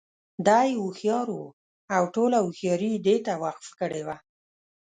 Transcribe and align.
دى 0.47 0.67
هوښيار 0.79 1.27
وو 1.35 1.55
او 1.95 2.03
ټوله 2.15 2.37
هوښياري 2.45 2.89
یې 2.93 2.99
دې 3.07 3.17
ته 3.25 3.33
وقف 3.43 3.67
کړې 3.79 4.01
وه. 4.07 4.17